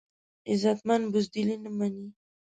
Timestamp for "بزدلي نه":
1.13-1.69